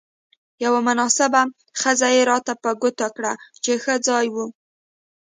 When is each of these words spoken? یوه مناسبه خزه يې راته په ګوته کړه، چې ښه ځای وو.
یوه 0.63 0.79
مناسبه 0.87 1.41
خزه 1.79 2.09
يې 2.15 2.21
راته 2.31 2.53
په 2.63 2.69
ګوته 2.81 3.07
کړه، 3.15 3.33
چې 3.63 3.71
ښه 3.83 3.95
ځای 4.07 4.25
وو. 4.33 4.47